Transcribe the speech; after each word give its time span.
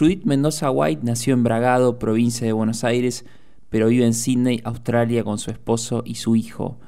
Judith 0.00 0.24
Mendoza 0.24 0.70
White 0.70 1.02
nació 1.04 1.34
en 1.34 1.42
Bragado, 1.42 1.98
provincia 1.98 2.46
de 2.46 2.54
Buenos 2.54 2.84
Aires, 2.84 3.26
pero 3.68 3.88
vive 3.88 4.06
en 4.06 4.14
Sydney, 4.14 4.62
Australia, 4.64 5.22
con 5.22 5.36
su 5.36 5.50
esposo 5.50 6.02
y 6.06 6.14
su 6.14 6.36
hijo. 6.36 6.78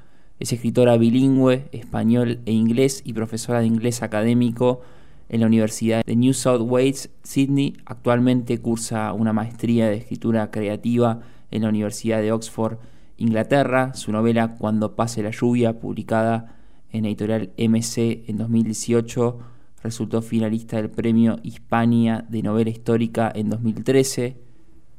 Es 0.40 0.50
escritora 0.54 0.96
bilingüe, 0.96 1.68
español 1.72 2.40
e 2.46 2.52
inglés 2.52 3.02
y 3.04 3.12
profesora 3.12 3.60
de 3.60 3.67
inglés 3.67 4.02
académico 4.02 4.80
en 5.28 5.40
la 5.40 5.46
Universidad 5.46 6.02
de 6.06 6.17
New 6.17 6.33
South 6.33 6.62
Wales, 6.62 7.10
Sydney. 7.22 7.76
Actualmente 7.84 8.56
cursa 8.62 9.13
una 9.13 9.35
maestría 9.35 9.91
de 9.91 9.97
escritura 9.97 10.51
creativa 10.51 11.21
en 11.51 11.65
la 11.65 11.69
Universidad 11.69 12.23
de 12.23 12.33
Oxford, 12.33 12.79
Inglaterra. 13.19 13.93
Su 13.93 14.11
novela 14.11 14.57
Cuando 14.57 14.97
pase 14.97 15.23
la 15.23 15.33
lluvia, 15.33 15.79
publicada 15.79 16.57
en 16.91 17.05
editorial 17.05 17.51
MC 17.59 18.25
en 18.27 18.39
2018, 18.39 19.52
resultó 19.83 20.23
finalista 20.23 20.77
del 20.77 20.91
premio 20.91 21.39
Hispania 21.43 22.25
de 22.29 22.43
novela 22.43 22.71
histórica 22.71 23.33
en 23.35 23.51
2013. 23.51 24.37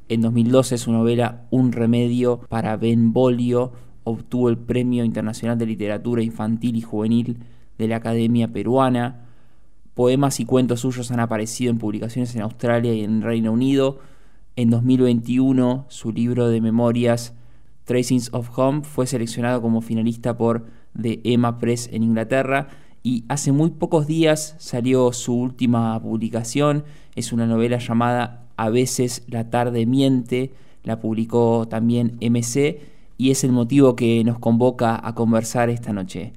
En 0.08 0.20
2012 0.20 0.78
su 0.78 0.92
novela 0.92 1.46
Un 1.50 1.72
remedio 1.72 2.40
para 2.48 2.76
Benvolio 2.76 3.72
obtuvo 4.04 4.50
el 4.50 4.58
Premio 4.58 5.04
Internacional 5.04 5.56
de 5.56 5.66
Literatura 5.66 6.22
Infantil 6.22 6.76
y 6.76 6.82
Juvenil 6.82 7.38
de 7.78 7.88
la 7.88 7.96
Academia 7.96 8.52
Peruana. 8.52 9.26
Poemas 9.94 10.40
y 10.40 10.44
cuentos 10.44 10.80
suyos 10.80 11.10
han 11.10 11.20
aparecido 11.20 11.70
en 11.70 11.78
publicaciones 11.78 12.34
en 12.34 12.42
Australia 12.42 12.92
y 12.92 13.02
en 13.02 13.22
Reino 13.22 13.52
Unido. 13.52 14.00
En 14.56 14.68
2021 14.68 15.86
su 15.88 16.12
libro 16.12 16.48
de 16.48 16.60
memorias 16.60 17.34
Tracings 17.84 18.32
of 18.34 18.50
Home 18.58 18.82
fue 18.82 19.06
seleccionado 19.06 19.62
como 19.62 19.80
finalista 19.80 20.36
por 20.36 20.66
The 21.00 21.20
Emma 21.24 21.58
Press 21.58 21.88
en 21.92 22.02
Inglaterra 22.02 22.68
y 23.06 23.24
hace 23.28 23.52
muy 23.52 23.68
pocos 23.68 24.06
días 24.06 24.56
salió 24.58 25.12
su 25.12 25.38
última 25.38 26.00
publicación. 26.00 26.84
Es 27.14 27.32
una 27.32 27.46
novela 27.46 27.76
llamada 27.76 28.46
A 28.56 28.70
veces 28.70 29.24
la 29.28 29.50
tarde 29.50 29.84
miente, 29.84 30.54
la 30.84 31.00
publicó 31.00 31.68
también 31.68 32.16
MC 32.22 32.80
y 33.18 33.30
es 33.30 33.44
el 33.44 33.52
motivo 33.52 33.94
que 33.94 34.24
nos 34.24 34.38
convoca 34.38 34.98
a 35.06 35.14
conversar 35.14 35.68
esta 35.68 35.92
noche. 35.92 36.32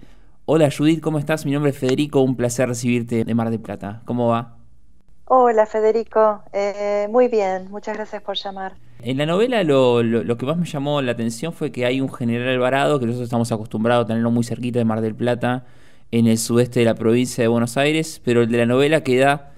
Hola 0.45 0.70
Judith, 0.70 1.00
¿cómo 1.00 1.20
estás? 1.20 1.45
Mi 1.45 1.54
nombre 1.54 1.72
es 1.72 1.78
Federico, 1.78 2.20
un 2.20 2.36
placer 2.36 2.68
recibirte 2.68 3.23
de 3.23 3.34
Mar 3.34 3.50
del 3.50 3.62
Plata. 3.62 4.02
¿Cómo 4.04 4.28
va? 4.28 4.58
Hola 5.23 5.66
Federico, 5.66 6.44
eh, 6.52 7.08
muy 7.10 7.30
bien, 7.30 7.72
muchas 7.72 7.95
gracias 7.95 8.22
por 8.22 8.36
llamar. 8.36 8.73
En 9.02 9.18
la 9.18 9.26
novela 9.26 9.64
lo, 9.64 10.04
lo, 10.04 10.38
que 10.38 10.45
más 10.45 10.58
me 10.58 10.66
llamó 10.66 11.02
la 11.02 11.14
atención 11.14 11.54
fue 11.54 11.72
que 11.72 11.86
hay 11.86 12.02
un 12.02 12.12
general 12.12 12.50
Alvarado, 12.50 13.00
que 13.00 13.06
nosotros 13.06 13.28
estamos 13.28 13.52
acostumbrados 13.54 14.04
a 14.04 14.08
tenerlo 14.08 14.32
muy 14.32 14.44
cerquita 14.44 14.80
de 14.80 14.86
Mar 14.86 15.00
del 15.00 15.16
Plata, 15.16 15.66
en 16.12 16.28
el 16.28 16.38
sudeste 16.38 16.80
de 16.80 16.86
la 16.86 16.96
provincia 16.96 17.44
de 17.44 17.48
Buenos 17.48 17.78
Aires, 17.78 18.22
pero 18.24 18.42
el 18.42 18.52
de 18.52 18.58
la 18.60 18.66
novela 18.66 19.02
queda 19.02 19.52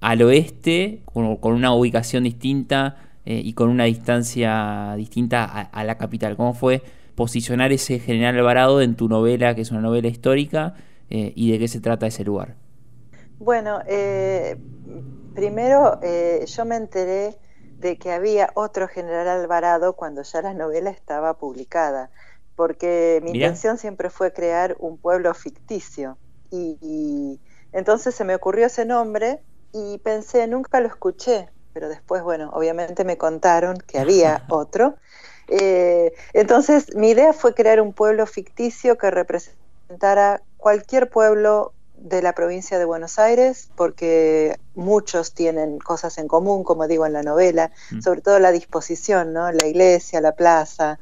al 0.00 0.20
oeste, 0.22 1.02
con, 1.04 1.38
una 1.42 1.72
ubicación 1.72 2.24
distinta 2.24 2.96
eh, 3.24 3.40
y 3.42 3.52
con 3.52 3.68
una 3.68 3.84
distancia 3.84 4.94
distinta 4.96 5.44
a, 5.44 5.84
la 5.84 5.96
capital. 5.96 6.36
¿Cómo 6.36 6.54
fue 6.54 6.82
posicionar 7.14 7.70
ese 7.70 8.00
general 8.00 8.36
Alvarado 8.36 8.82
en 8.82 8.96
tu 8.96 9.08
novela, 9.08 9.54
que 9.54 9.60
es 9.60 9.70
una 9.70 9.80
novela 9.80 10.08
histórica, 10.08 10.74
eh, 11.08 11.32
y 11.36 11.52
de 11.52 11.58
qué 11.60 11.68
se 11.68 11.80
trata 11.80 12.06
ese 12.06 12.24
lugar? 12.24 12.56
Bueno, 13.38 13.80
eh, 13.86 14.56
primero 15.34 16.00
yo 16.46 16.64
me 16.64 16.76
enteré 16.76 17.36
de 17.78 17.96
que 17.96 18.12
había 18.12 18.50
otro 18.54 18.88
general 18.88 19.28
Alvarado 19.28 19.92
cuando 19.94 20.22
ya 20.22 20.42
la 20.42 20.54
novela 20.54 20.90
estaba 20.90 21.34
publicada 21.34 22.10
porque 22.56 23.20
mi 23.22 23.30
intención 23.30 23.78
siempre 23.78 24.10
fue 24.10 24.32
crear 24.32 24.76
un 24.78 24.98
pueblo 24.98 25.32
ficticio. 25.34 26.18
Y, 26.50 27.40
entonces 27.72 28.14
se 28.14 28.24
me 28.24 28.34
ocurrió 28.34 28.66
ese 28.66 28.84
nombre 28.84 29.40
y 29.72 29.98
pensé, 29.98 30.46
nunca 30.46 30.80
lo 30.80 30.88
escuché, 30.88 31.48
pero 31.72 31.88
después, 31.88 32.22
bueno, 32.22 32.50
obviamente 32.52 33.04
me 33.04 33.16
contaron 33.16 33.78
que 33.78 33.98
había 33.98 34.44
otro. 34.50 34.96
Eh, 35.48 36.12
entonces 36.34 36.94
mi 36.94 37.10
idea 37.10 37.32
fue 37.32 37.54
crear 37.54 37.80
un 37.80 37.94
pueblo 37.94 38.26
ficticio 38.26 38.98
que 38.98 39.10
representara 39.10 40.42
cualquier 40.58 41.08
pueblo 41.08 41.72
de 42.02 42.20
la 42.20 42.34
provincia 42.34 42.78
de 42.78 42.84
Buenos 42.84 43.18
Aires, 43.18 43.70
porque 43.76 44.58
muchos 44.74 45.34
tienen 45.34 45.78
cosas 45.78 46.18
en 46.18 46.28
común, 46.28 46.64
como 46.64 46.88
digo 46.88 47.06
en 47.06 47.12
la 47.12 47.22
novela, 47.22 47.70
mm. 47.90 48.00
sobre 48.00 48.20
todo 48.20 48.38
la 48.38 48.50
disposición, 48.50 49.32
¿no? 49.32 49.50
La 49.52 49.66
iglesia, 49.66 50.20
la 50.20 50.32
plaza, 50.32 50.98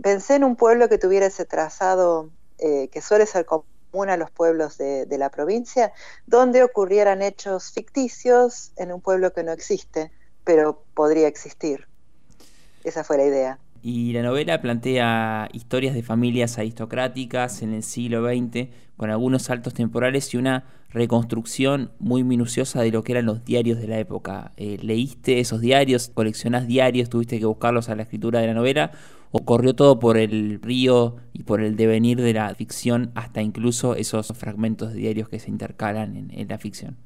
pensé 0.00 0.36
en 0.36 0.44
un 0.44 0.56
pueblo 0.56 0.88
que 0.88 0.98
tuviera 0.98 1.26
ese 1.26 1.44
trazado 1.44 2.30
eh, 2.58 2.88
que 2.92 3.00
suele 3.00 3.26
ser 3.26 3.44
común 3.46 4.10
a 4.10 4.16
los 4.16 4.30
pueblos 4.30 4.78
de, 4.78 5.06
la 5.18 5.30
provincia, 5.30 5.92
donde 6.26 6.62
ocurrieran 6.62 7.22
hechos 7.22 7.72
ficticios 7.72 8.72
en 8.76 8.92
un 8.92 9.00
pueblo 9.00 9.32
que 9.32 9.42
no 9.42 9.52
existe, 9.52 10.10
pero 10.44 10.84
podría 10.94 11.26
existir. 11.26 11.86
Esa 12.84 13.02
fue 13.02 13.16
la 13.16 13.24
idea. 13.24 13.58
Y 13.82 14.12
la 14.12 14.22
novela 14.22 14.60
plantea 14.60 15.48
historias 15.52 15.94
de 15.94 16.02
familias 16.02 16.58
aristocráticas 16.58 17.62
en 17.62 17.72
el 17.72 17.82
siglo 17.82 18.22
XX, 18.28 18.68
con 18.96 19.10
algunos 19.10 19.42
saltos 19.44 19.72
temporales 19.74 20.32
y 20.34 20.36
una 20.36 20.64
reconstrucción 20.90 21.92
muy 21.98 22.24
minuciosa 22.24 22.82
de 22.82 22.90
lo 22.90 23.02
que 23.02 23.12
eran 23.12 23.26
los 23.26 23.44
diarios 23.44 23.78
de 23.78 23.88
la 23.88 23.98
época. 23.98 24.52
Eh, 24.56 24.78
¿Leíste 24.82 25.40
esos 25.40 25.60
diarios? 25.60 26.10
¿Coleccionás 26.12 26.66
diarios? 26.66 27.08
¿Tuviste 27.08 27.38
que 27.38 27.46
buscarlos 27.46 27.88
a 27.88 27.94
la 27.94 28.02
escritura 28.02 28.40
de 28.40 28.48
la 28.48 28.54
novela? 28.54 28.92
¿O 29.32 29.44
corrió 29.44 29.76
todo 29.76 30.00
por 30.00 30.16
el 30.16 30.60
río 30.60 31.16
y 31.32 31.44
por 31.44 31.60
el 31.60 31.76
devenir 31.76 32.20
de 32.20 32.34
la 32.34 32.52
ficción 32.54 33.12
hasta 33.14 33.40
incluso 33.40 33.94
esos 33.94 34.28
fragmentos 34.36 34.92
de 34.92 34.98
diarios 34.98 35.28
que 35.28 35.38
se 35.38 35.50
intercalan 35.50 36.30
en, 36.30 36.48
la 36.48 36.58
ficción? 36.58 36.96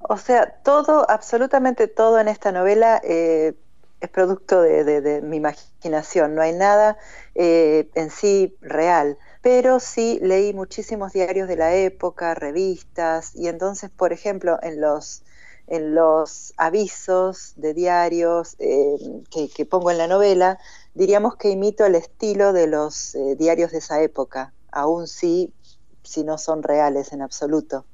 O 0.00 0.16
sea, 0.16 0.60
todo, 0.64 1.08
absolutamente 1.08 1.86
todo 1.86 2.18
en 2.18 2.26
esta 2.26 2.50
novela 2.50 3.00
eh, 3.04 3.54
es 4.02 4.10
producto 4.10 4.60
de, 4.60 5.22
mi 5.22 5.36
imaginación, 5.36 6.34
no 6.34 6.42
hay 6.42 6.52
nada 6.52 6.98
eh, 7.36 7.88
en 7.94 8.10
sí 8.10 8.56
real, 8.60 9.16
pero 9.42 9.78
sí 9.78 10.18
leí 10.20 10.52
muchísimos 10.52 11.12
diarios 11.12 11.46
de 11.46 11.56
la 11.56 11.74
época, 11.76 12.34
revistas, 12.34 13.36
y 13.36 13.46
entonces, 13.46 13.90
por 13.90 14.12
ejemplo, 14.12 14.58
en 14.60 14.80
los, 14.80 15.22
en 15.72 15.94
los 15.94 16.52
avisos 16.58 17.54
de 17.56 17.72
diarios 17.72 18.56
eh, 18.58 19.22
que, 19.56 19.64
pongo 19.64 19.90
en 19.90 19.96
la 19.96 20.06
novela, 20.06 20.58
diríamos 20.92 21.36
que 21.36 21.48
imito 21.48 21.86
el 21.86 21.94
estilo 21.94 22.52
de 22.52 22.66
los 22.66 23.14
eh, 23.14 23.36
diarios 23.38 23.72
de 23.72 23.78
esa 23.78 24.02
época, 24.02 24.52
aún 24.70 25.06
sí, 25.06 25.50
si 26.02 26.24
no 26.24 26.36
son 26.36 26.62
reales 26.62 27.14
en 27.14 27.22
absoluto. 27.22 27.86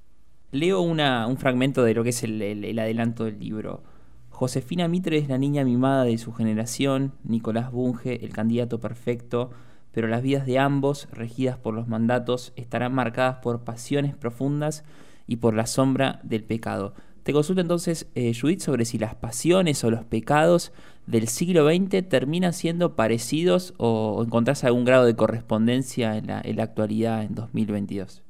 Leo 0.51 0.81
un 0.81 1.37
fragmento 1.37 1.85
de 1.85 1.95
lo 1.95 2.03
que 2.03 2.11
es 2.11 2.25
el 2.25 2.79
adelanto 2.81 3.27
del 3.27 3.39
libro. 3.39 3.85
Josefina 4.31 4.89
Mitre 4.89 5.19
es 5.19 5.29
la 5.29 5.39
niña 5.39 5.63
mimada 5.63 6.03
de 6.03 6.19
su 6.19 6.33
generación, 6.33 7.13
Nicolás 7.23 7.71
Bunge 7.71 8.25
el 8.25 8.33
candidato 8.33 8.81
perfecto, 8.81 9.51
pero 9.93 10.09
las 10.09 10.23
vidas 10.23 10.47
de 10.47 10.59
ambos, 10.59 11.07
regidas 11.13 11.59
por 11.59 11.75
los 11.75 11.87
mandatos, 11.87 12.53
estarán 12.57 12.93
marcadas 12.93 13.37
por 13.37 13.63
pasiones 13.63 14.17
profundas 14.17 14.83
y 15.29 15.37
por 15.37 15.55
la 15.55 15.67
sombra 15.67 16.19
del 16.25 16.43
pecado. 16.43 16.95
Te 17.29 17.35
consulto 17.35 17.61
entonces, 17.61 18.07
eh, 18.15 18.33
Judith, 18.33 18.61
sobre 18.61 18.87
si 18.87 18.97
las 18.97 19.15
pasiones 19.15 19.85
o 19.85 19.91
los 19.91 20.03
pecados 20.03 20.73
del 21.07 21.29
siglo 21.29 21.69
XX 21.69 22.09
terminan 22.09 22.55
siendo 22.55 22.97
parecidos 22.97 23.75
o, 23.77 24.23
encontrás 24.25 24.65
algún 24.65 24.87
grado 24.87 25.05
de 25.05 25.15
correspondencia 25.15 26.17
en 26.17 26.29
la, 26.29 26.41
en 26.43 26.57
la 26.57 26.63
actualidad, 26.63 27.23
en 27.25 27.35
2022. 27.35 28.23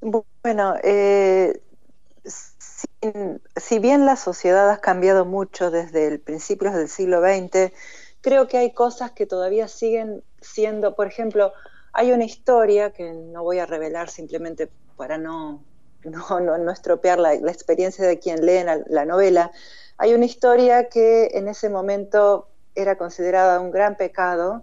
Bueno, 0.00 0.74
eh, 0.82 1.60
si 3.54 3.78
bien 3.78 4.04
la 4.04 4.16
sociedad 4.16 4.68
ha 4.68 4.80
cambiado 4.80 5.24
mucho 5.24 5.70
desde 5.70 6.08
el 6.08 6.18
principios 6.18 6.74
del 6.74 6.88
siglo 6.88 7.20
XX, 7.20 7.72
creo 8.20 8.48
que 8.48 8.58
hay 8.58 8.72
cosas 8.72 9.12
que 9.12 9.26
todavía 9.26 9.68
siguen 9.68 10.24
siendo, 10.40 10.96
por 10.96 11.06
ejemplo, 11.06 11.52
hay 11.92 12.10
una 12.10 12.24
historia 12.24 12.90
que 12.90 13.12
no 13.12 13.44
voy 13.44 13.60
a 13.60 13.66
revelar 13.66 14.10
simplemente 14.10 14.68
para 14.96 15.18
no, 15.18 15.62
no, 16.06 16.70
estropear 16.70 17.18
la, 17.18 17.34
experiencia 17.34 18.06
de 18.06 18.18
quien 18.18 18.44
lee 18.44 18.64
la, 18.86 19.04
novela, 19.04 19.50
hay 19.98 20.14
una 20.14 20.24
historia 20.24 20.88
que 20.88 21.30
en 21.34 21.48
ese 21.48 21.68
momento 21.68 22.48
era 22.74 22.96
considerada 22.96 23.60
un 23.60 23.70
gran 23.70 23.96
pecado 23.96 24.62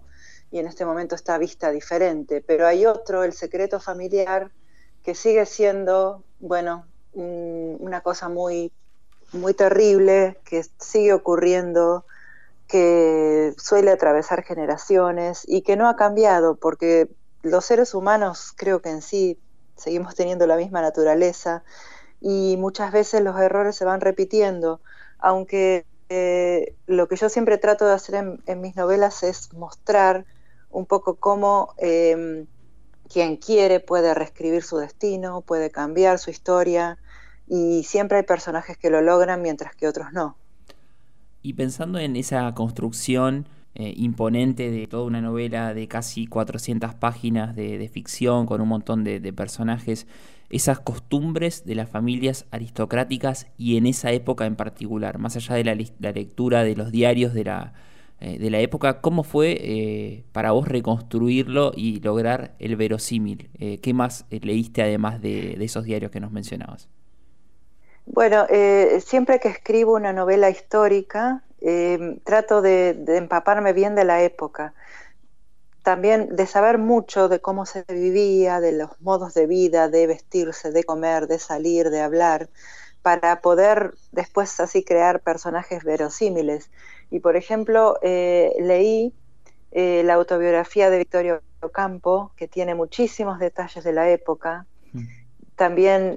y 0.50 0.58
en 0.58 0.66
este 0.66 0.84
momento 0.84 1.14
está 1.14 1.36
vista 1.38 1.70
diferente, 1.70 2.40
pero 2.40 2.66
hay 2.66 2.86
otro, 2.86 3.24
el 3.24 3.32
secreto 3.32 3.80
familiar, 3.80 4.50
que 5.02 5.14
sigue 5.14 5.44
siendo, 5.46 6.22
bueno, 6.40 6.86
una 7.12 8.00
cosa 8.00 8.28
muy, 8.28 8.72
muy 9.32 9.54
terrible 9.54 10.38
que 10.44 10.64
sigue 10.78 11.12
ocurriendo, 11.12 12.04
que 12.68 13.52
suele 13.58 13.90
atravesar 13.90 14.42
generaciones 14.42 15.42
y 15.46 15.62
que 15.62 15.76
no 15.76 15.88
ha 15.88 15.96
cambiado 15.96 16.54
porque 16.56 17.08
los 17.42 17.64
seres 17.64 17.94
humanos 17.94 18.52
creo 18.56 18.80
que 18.80 18.90
en 18.90 19.02
sí 19.02 19.38
seguimos 19.76 20.14
teniendo 20.14 20.46
la 20.46 20.56
misma 20.56 20.82
naturaleza 20.82 21.62
y 22.20 22.56
muchas 22.58 22.92
veces 22.92 23.22
los 23.22 23.38
errores 23.38 23.76
se 23.76 23.84
van 23.84 24.00
repitiendo, 24.00 24.80
aunque 25.18 25.84
eh, 26.08 26.74
lo 26.86 27.08
que 27.08 27.16
yo 27.16 27.28
siempre 27.28 27.58
trato 27.58 27.86
de 27.86 27.92
hacer 27.92 28.14
en, 28.46 28.60
mis 28.60 28.76
novelas 28.76 29.22
es 29.22 29.52
mostrar 29.52 30.24
un 30.70 30.86
poco 30.86 31.16
cómo 31.16 31.74
em, 31.78 32.46
quien 33.12 33.36
quiere 33.36 33.80
puede 33.80 34.14
reescribir 34.14 34.62
su 34.62 34.78
destino, 34.78 35.40
puede 35.42 35.70
cambiar 35.70 36.18
su 36.18 36.30
historia, 36.30 36.98
y 37.46 37.82
siempre 37.84 38.18
hay 38.18 38.24
personajes 38.24 38.76
que 38.76 38.90
lo 38.90 39.02
logran 39.02 39.42
mientras 39.42 39.74
que 39.74 39.86
otros 39.86 40.12
no. 40.12 40.36
Y 41.42 41.54
pensando 41.54 41.98
en 41.98 42.16
esa 42.16 42.52
construcción 42.54 43.46
eh, 43.76 43.92
imponente 43.96 44.70
de 44.70 44.86
toda 44.86 45.02
una 45.02 45.20
novela 45.20 45.74
de 45.74 45.88
casi 45.88 46.28
400 46.28 46.94
páginas 46.94 47.56
de, 47.56 47.90
ficción 47.92 48.46
con 48.46 48.60
un 48.60 48.68
montón 48.68 49.02
de, 49.02 49.32
personajes, 49.32 50.06
esas 50.48 50.78
costumbres 50.78 51.64
de 51.64 51.74
las 51.74 51.90
familias 51.90 52.46
aristocráticas 52.52 53.48
y 53.58 53.76
en 53.76 53.86
esa 53.86 54.12
época 54.12 54.46
en 54.46 54.54
particular, 54.54 55.18
más 55.18 55.34
allá 55.34 55.56
de 55.56 55.64
la, 55.64 55.74
lectura 55.74 56.62
de 56.62 56.76
los 56.76 56.92
diarios 56.92 57.34
de 57.34 57.42
la, 57.42 57.72
eh, 58.20 58.38
de 58.38 58.48
la 58.48 58.60
época, 58.60 59.00
¿cómo 59.00 59.24
fue 59.24 59.58
eh, 59.60 60.24
para 60.30 60.52
vos 60.52 60.68
reconstruirlo 60.68 61.72
y 61.74 61.98
lograr 61.98 62.54
el 62.60 62.76
verosímil? 62.76 63.50
¿Qué 63.58 63.92
más 63.92 64.26
leíste 64.30 64.82
además 64.82 65.20
de 65.20 65.56
esos 65.64 65.82
diarios 65.82 66.12
que 66.12 66.20
nos 66.20 66.30
mencionabas? 66.30 66.88
Bueno, 68.06 68.46
siempre 69.00 69.40
que 69.40 69.48
escribo 69.48 69.94
una 69.94 70.12
novela 70.12 70.48
histórica, 70.48 71.42
eh, 71.66 72.18
trato 72.24 72.60
de, 72.60 72.90
empaparme 73.08 73.72
bien 73.72 73.94
de 73.94 74.04
la 74.04 74.22
época. 74.22 74.74
También 75.82 76.36
de 76.36 76.46
saber 76.46 76.78
mucho 76.78 77.28
de 77.28 77.40
cómo 77.40 77.64
se 77.66 77.84
vivía, 77.88 78.60
de 78.60 78.72
los 78.72 79.00
modos 79.00 79.34
de 79.34 79.46
vida, 79.46 79.88
de 79.88 80.06
vestirse, 80.06 80.72
de 80.72 80.84
comer, 80.84 81.26
de 81.26 81.38
salir, 81.38 81.90
de 81.90 82.00
hablar, 82.00 82.48
para 83.02 83.40
poder 83.40 83.94
después 84.12 84.60
así 84.60 84.84
crear 84.84 85.20
personajes 85.20 85.84
verosímiles. 85.84 86.70
Y 87.10 87.20
por 87.20 87.36
ejemplo, 87.36 87.98
eh, 88.02 88.54
leí 88.60 89.14
la 89.72 90.14
autobiografía 90.14 90.88
de 90.88 90.98
Victorio 90.98 91.42
Campo, 91.72 92.30
que 92.36 92.46
tiene 92.46 92.76
muchísimos 92.76 93.40
detalles 93.40 93.82
de 93.82 93.92
la 93.92 94.08
época. 94.08 94.66
Mm. 94.92 95.06
También 95.56 96.16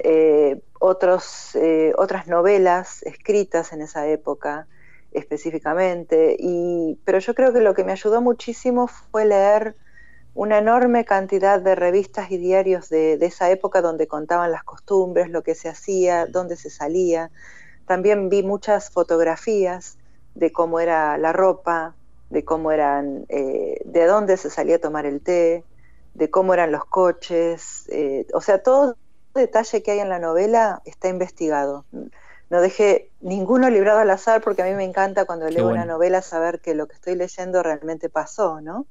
otros, 0.79 1.55
eh, 1.55 1.93
otras 1.97 2.27
novelas 2.27 3.01
escritas 3.03 3.73
en 3.73 3.81
esa 3.81 4.07
época 4.07 4.67
específicamente. 5.17 6.35
Y, 6.39 6.99
pero 7.05 7.19
yo 7.19 7.33
creo 7.33 7.53
que 7.53 7.61
lo 7.61 7.73
que 7.73 7.83
me 7.83 7.91
ayudó 7.91 8.21
muchísimo 8.21 8.87
fue 8.87 9.25
leer 9.25 9.75
una 10.33 10.59
enorme 10.59 11.03
cantidad 11.03 11.59
de 11.59 11.73
revistas 11.75 12.29
y 12.29 12.37
diarios 12.37 12.89
de, 12.89 13.13
esa 13.21 13.49
época 13.49 13.81
donde 13.81 14.07
contaban 14.07 14.51
las 14.51 14.63
costumbres, 14.63 15.29
lo 15.29 15.41
que 15.41 15.55
se 15.55 15.67
hacía, 15.67 16.27
dónde 16.27 16.55
se 16.55 16.69
salía. 16.69 17.31
También 17.85 18.29
vi 18.29 18.43
muchas 18.43 18.91
fotografías 18.91 19.97
de 20.35 20.51
cómo 20.51 20.79
era 20.79 21.17
la 21.17 21.33
ropa, 21.33 21.95
de 22.29 22.45
cómo 22.45 22.71
eran, 22.71 23.25
eh, 23.29 23.81
de 23.85 24.05
dónde 24.05 24.37
se 24.37 24.51
salía 24.51 24.75
a 24.75 24.79
tomar 24.79 25.07
el 25.07 25.21
té, 25.21 25.63
de 26.13 26.29
cómo 26.29 26.53
eran 26.53 26.71
los 26.71 26.85
coches, 26.85 27.87
eh, 27.89 28.27
o 28.33 28.41
sea, 28.41 28.61
todo 28.61 28.95
detalle 29.33 29.81
que 29.81 29.91
hay 29.91 29.99
en 29.99 30.09
la 30.09 30.19
novela 30.19 30.81
está 30.85 31.07
investigado. 31.07 31.85
No 32.49 32.61
dejé 32.61 33.11
ninguno 33.19 33.69
librado 33.69 33.99
al 33.99 34.09
azar 34.09 34.41
porque 34.41 34.61
a 34.61 34.65
mí 34.65 34.73
me 34.73 34.85
encanta 34.85 35.25
cuando 35.25 35.49
leo 35.49 35.67
una 35.67 35.85
novela 35.85 36.21
saber 36.21 36.61
que 36.61 36.75
lo 36.75 36.87
que 36.87 36.95
estoy 36.95 37.15
leyendo 37.15 37.61
realmente 37.61 38.09
pasó, 38.09 38.61
¿no? 38.61 38.87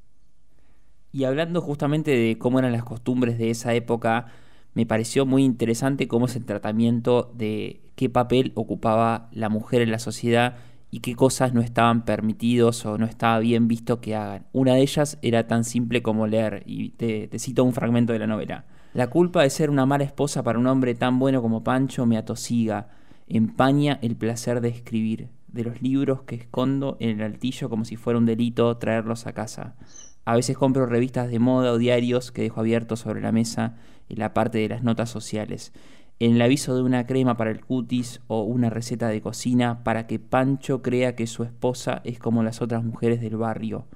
Y 1.12 1.24
hablando 1.24 1.62
justamente 1.62 2.10
de 2.10 2.36
cómo 2.36 2.58
eran 2.58 2.72
las 2.72 2.84
costumbres 2.84 3.38
de 3.38 3.50
esa 3.50 3.72
época, 3.72 4.26
me 4.74 4.84
pareció 4.84 5.24
muy 5.24 5.44
interesante 5.44 6.06
cómo 6.06 6.26
es 6.26 6.36
el 6.36 6.44
tratamiento 6.44 7.32
de 7.34 7.80
qué 7.94 8.10
papel 8.10 8.52
ocupaba 8.54 9.30
la 9.32 9.48
mujer 9.48 9.80
en 9.80 9.90
la 9.90 9.98
sociedad 9.98 10.56
y 10.90 11.00
qué 11.00 11.14
cosas 11.14 11.54
no 11.54 11.62
estaban 11.62 12.04
permitidos 12.04 12.84
o 12.84 12.98
no 12.98 13.06
estaba 13.06 13.38
bien 13.38 13.68
visto 13.68 14.02
que 14.02 14.14
hagan. 14.14 14.46
Una 14.52 14.74
de 14.74 14.82
ellas 14.82 15.18
era 15.22 15.46
tan 15.46 15.64
simple 15.64 16.02
como 16.02 16.26
leer, 16.26 16.62
y 16.66 16.90
te 16.90 17.30
cito 17.38 17.64
un 17.64 17.72
fragmento 17.72 18.12
de 18.12 18.18
la 18.18 18.26
novela. 18.26 18.66
La 18.92 19.08
culpa 19.08 19.42
de 19.42 19.50
ser 19.50 19.70
una 19.70 19.86
mala 19.86 20.04
esposa 20.04 20.42
para 20.42 20.58
un 20.58 20.66
hombre 20.66 20.94
tan 20.94 21.18
bueno 21.18 21.40
como 21.40 21.64
Pancho 21.64 22.04
me 22.04 22.18
atosiga, 22.18 22.88
empaña 23.28 23.98
el 24.02 24.16
placer 24.16 24.60
de 24.60 24.68
escribir, 24.68 25.28
de 25.48 25.64
los 25.64 25.82
libros 25.82 26.22
que 26.22 26.36
escondo 26.36 26.96
en 27.00 27.20
el 27.20 27.22
altillo 27.22 27.68
como 27.68 27.84
si 27.84 27.96
fuera 27.96 28.18
un 28.18 28.26
delito 28.26 28.76
traerlos 28.76 29.26
a 29.26 29.32
casa. 29.32 29.76
A 30.24 30.34
veces 30.34 30.56
compro 30.56 30.86
revistas 30.86 31.30
de 31.30 31.38
moda 31.38 31.72
o 31.72 31.78
diarios 31.78 32.32
que 32.32 32.42
dejo 32.42 32.60
abiertos 32.60 33.00
sobre 33.00 33.20
la 33.20 33.32
mesa 33.32 33.76
en 34.08 34.18
la 34.18 34.34
parte 34.34 34.58
de 34.58 34.68
las 34.68 34.82
notas 34.82 35.10
sociales. 35.10 35.72
En 36.18 36.34
el 36.34 36.42
aviso 36.42 36.74
de 36.74 36.82
una 36.82 37.06
crema 37.06 37.36
para 37.36 37.50
el 37.50 37.64
cutis 37.64 38.20
o 38.26 38.42
una 38.42 38.70
receta 38.70 39.08
de 39.08 39.20
cocina 39.20 39.84
para 39.84 40.06
que 40.06 40.18
Pancho 40.18 40.82
crea 40.82 41.14
que 41.14 41.26
su 41.26 41.44
esposa 41.44 42.00
es 42.04 42.18
como 42.18 42.42
las 42.42 42.62
otras 42.62 42.82
mujeres 42.82 43.20
del 43.20 43.36
barrio. 43.36 43.86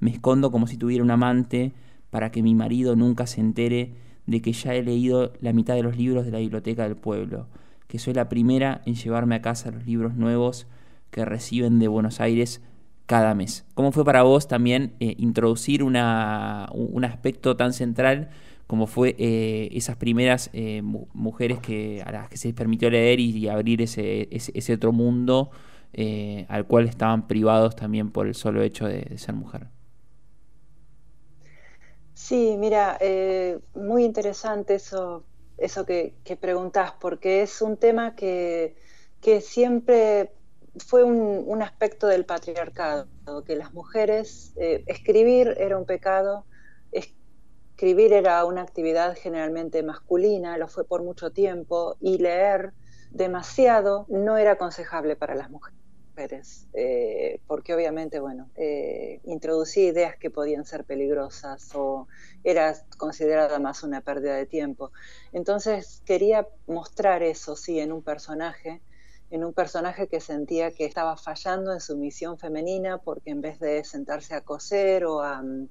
Me 0.00 0.10
escondo 0.10 0.50
como 0.50 0.66
si 0.66 0.76
tuviera 0.76 1.04
un 1.04 1.10
amante 1.10 1.72
para 2.10 2.30
que 2.30 2.42
mi 2.42 2.54
marido 2.54 2.96
nunca 2.96 3.26
se 3.26 3.40
entere 3.40 3.94
de 4.26 4.42
que 4.42 4.52
ya 4.52 4.74
he 4.74 4.82
leído 4.82 5.32
la 5.40 5.52
mitad 5.52 5.74
de 5.74 5.82
los 5.82 5.96
libros 5.96 6.24
de 6.24 6.32
la 6.32 6.38
biblioteca 6.38 6.82
del 6.82 6.96
pueblo, 6.96 7.48
que 7.88 7.98
soy 7.98 8.14
la 8.14 8.28
primera 8.28 8.82
en 8.86 8.94
llevarme 8.94 9.34
a 9.34 9.42
casa 9.42 9.70
los 9.70 9.86
libros 9.86 10.14
nuevos 10.14 10.66
que 11.10 11.24
reciben 11.24 11.78
de 11.78 11.88
Buenos 11.88 12.20
Aires 12.20 12.60
cada 13.06 13.34
mes. 13.34 13.64
¿Cómo 13.74 13.90
fue 13.90 14.04
para 14.04 14.22
vos 14.22 14.46
también 14.46 14.92
eh, 15.00 15.14
introducir 15.18 15.82
una, 15.82 16.68
un 16.72 17.04
aspecto 17.04 17.56
tan 17.56 17.72
central 17.72 18.28
como 18.66 18.86
fue 18.86 19.16
eh, 19.18 19.70
esas 19.72 19.96
primeras 19.96 20.50
eh, 20.52 20.82
mujeres 20.82 21.58
que, 21.58 22.02
a 22.04 22.12
las 22.12 22.28
que 22.28 22.36
se 22.36 22.48
les 22.48 22.54
permitió 22.54 22.90
leer 22.90 23.18
y, 23.18 23.48
abrir 23.48 23.80
ese, 23.80 24.28
ese, 24.30 24.74
otro 24.74 24.92
mundo 24.92 25.50
al 26.48 26.66
cual 26.66 26.86
estaban 26.86 27.26
privados 27.26 27.74
también 27.74 28.10
por 28.10 28.26
el 28.26 28.34
solo 28.34 28.62
hecho 28.62 28.86
de 28.86 29.16
ser 29.16 29.34
mujer? 29.34 29.68
Sí, 32.12 32.56
mira, 32.58 32.98
muy 33.74 34.04
interesante 34.04 34.74
eso, 34.74 35.24
eso 35.58 35.84
que, 35.84 36.14
que, 36.24 36.36
preguntás, 36.36 36.92
porque 37.00 37.42
es 37.42 37.60
un 37.62 37.76
tema 37.76 38.14
que, 38.14 38.76
siempre 39.40 40.32
fue 40.78 41.02
un, 41.02 41.62
aspecto 41.62 42.06
del 42.06 42.24
patriarcado, 42.24 43.08
que 43.44 43.56
las 43.56 43.74
mujeres, 43.74 44.52
eh, 44.56 44.84
escribir 44.86 45.54
era 45.58 45.76
un 45.76 45.84
pecado, 45.84 46.46
escribir 46.92 48.12
era 48.12 48.44
una 48.44 48.62
actividad 48.62 49.16
generalmente 49.16 49.82
masculina, 49.82 50.56
lo 50.56 50.68
fue 50.68 50.84
por 50.84 51.02
mucho 51.02 51.30
tiempo, 51.30 51.96
y 52.00 52.18
leer 52.18 52.72
demasiado 53.10 54.06
no 54.08 54.36
era 54.36 54.52
aconsejable 54.52 55.16
para 55.16 55.34
las 55.34 55.50
mujeres. 55.50 55.77
Eh, 56.72 57.40
porque 57.46 57.74
obviamente, 57.74 58.18
bueno, 58.20 58.50
eh, 58.56 59.20
introducía 59.24 59.88
ideas 59.88 60.16
que 60.16 60.30
podían 60.30 60.64
ser 60.64 60.84
peligrosas 60.84 61.70
o 61.74 62.08
era 62.42 62.74
considerada 62.96 63.58
más 63.58 63.82
una 63.82 64.00
pérdida 64.00 64.34
de 64.36 64.46
tiempo. 64.46 64.92
Entonces 65.32 66.02
quería 66.04 66.48
mostrar 66.66 67.22
eso, 67.22 67.54
sí, 67.56 67.78
en 67.78 67.92
un 67.92 68.02
personaje, 68.02 68.82
en 69.30 69.44
un 69.44 69.52
personaje 69.54 70.08
que 70.08 70.20
sentía 70.20 70.72
que 70.72 70.84
estaba 70.86 71.16
fallando 71.16 71.72
en 71.72 71.80
su 71.80 71.96
misión 71.96 72.38
femenina 72.38 72.98
porque 72.98 73.30
en 73.30 73.40
vez 73.40 73.60
de 73.60 73.84
sentarse 73.84 74.34
a 74.34 74.40
coser 74.40 75.04
o 75.04 75.20
a, 75.22 75.42
mm, 75.42 75.68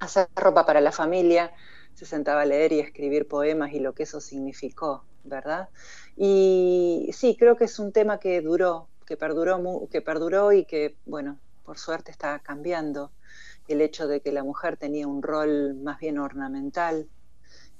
hacer 0.00 0.28
ropa 0.36 0.64
para 0.66 0.80
la 0.80 0.92
familia, 0.92 1.52
se 1.94 2.06
sentaba 2.06 2.42
a 2.42 2.46
leer 2.46 2.72
y 2.72 2.80
escribir 2.80 3.26
poemas 3.26 3.72
y 3.72 3.80
lo 3.80 3.92
que 3.94 4.04
eso 4.04 4.20
significó, 4.20 5.04
¿verdad? 5.24 5.68
Y 6.16 7.10
sí, 7.12 7.36
creo 7.36 7.56
que 7.56 7.64
es 7.64 7.78
un 7.78 7.92
tema 7.92 8.20
que 8.20 8.40
duró, 8.40 8.88
que 9.08 9.16
perduró, 9.16 9.88
que 9.90 10.02
perduró 10.02 10.52
y 10.52 10.66
que, 10.66 10.94
bueno, 11.06 11.38
por 11.64 11.78
suerte 11.78 12.10
está 12.10 12.38
cambiando. 12.40 13.10
El 13.66 13.80
hecho 13.80 14.06
de 14.06 14.20
que 14.20 14.32
la 14.32 14.44
mujer 14.44 14.76
tenía 14.76 15.06
un 15.06 15.22
rol 15.22 15.74
más 15.76 15.98
bien 15.98 16.18
ornamental 16.18 17.08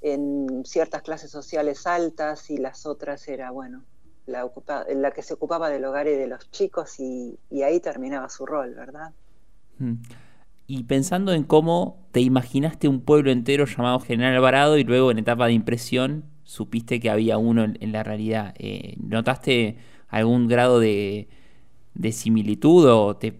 en 0.01 0.63
ciertas 0.65 1.03
clases 1.03 1.29
sociales 1.29 1.85
altas 1.85 2.49
y 2.49 2.57
las 2.57 2.87
otras 2.87 3.27
era, 3.27 3.51
bueno, 3.51 3.83
la, 4.25 4.49
la 4.95 5.11
que 5.11 5.21
se 5.21 5.35
ocupaba 5.35 5.69
del 5.69 5.85
hogar 5.85 6.07
y 6.07 6.15
de 6.15 6.27
los 6.27 6.49
chicos 6.49 6.99
y, 6.99 7.37
ahí 7.63 7.79
terminaba 7.79 8.27
su 8.29 8.47
rol, 8.47 8.73
¿verdad? 8.73 9.11
Mm. 9.77 9.95
Y 10.65 10.83
pensando 10.83 11.33
en 11.33 11.43
cómo 11.43 12.07
te 12.11 12.21
imaginaste 12.21 12.87
un 12.87 13.01
pueblo 13.01 13.31
entero 13.31 13.65
llamado 13.65 13.99
General 13.99 14.35
Alvarado 14.35 14.77
y 14.77 14.83
luego 14.83 15.11
en 15.11 15.19
etapa 15.19 15.45
de 15.45 15.53
impresión 15.53 16.25
supiste 16.43 16.99
que 16.99 17.11
había 17.11 17.37
uno 17.37 17.63
en, 17.63 17.91
la 17.91 18.03
realidad, 18.03 18.53
eh, 18.57 18.95
¿notaste 18.99 19.77
algún 20.09 20.47
grado 20.47 20.79
de, 20.79 21.27
similitud 22.11 22.89
o 22.89 23.15
te, 23.15 23.31